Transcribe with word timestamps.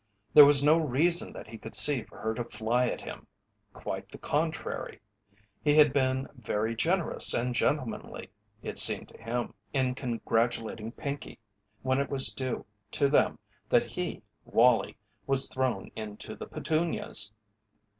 There 0.33 0.45
was 0.45 0.63
no 0.63 0.77
reason 0.79 1.31
that 1.33 1.45
he 1.45 1.59
could 1.59 1.75
see 1.75 2.01
for 2.01 2.17
her 2.17 2.33
to 2.33 2.43
fly 2.43 2.87
at 2.87 3.01
him 3.01 3.27
quite 3.71 4.09
the 4.09 4.17
contrary. 4.17 4.99
He 5.63 5.75
had 5.75 5.93
been 5.93 6.27
very 6.33 6.75
generous 6.75 7.35
and 7.35 7.53
gentlemanly, 7.53 8.31
it 8.63 8.79
seemed 8.79 9.09
to 9.09 9.21
him, 9.21 9.53
in 9.73 9.93
congratulating 9.93 10.93
Pinkey 10.93 11.37
when 11.83 11.99
it 11.99 12.09
was 12.09 12.33
due 12.33 12.65
to 12.89 13.09
them 13.09 13.37
that 13.69 13.83
he, 13.83 14.23
Wallie, 14.43 14.97
was 15.27 15.47
thrown 15.47 15.91
into 15.95 16.35
the 16.35 16.47
petunias. 16.47 17.31